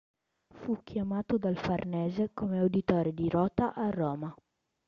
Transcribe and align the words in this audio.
Fu 0.55 0.81
chiamato 0.83 1.37
dal 1.37 1.55
Farnese 1.59 2.31
come 2.33 2.57
Auditore 2.57 3.13
di 3.13 3.29
Rota 3.29 3.75
a 3.75 3.91
Roma. 3.91 4.35